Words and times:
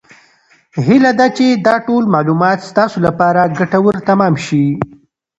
هیله 0.87 1.11
ده 1.19 1.27
چې 1.37 1.45
دا 1.67 1.75
ټول 1.87 2.03
معلومات 2.15 2.59
ستاسو 2.69 2.97
لپاره 3.07 3.51
ګټور 3.57 3.95
تمام 4.09 4.33
شي. 4.45 4.65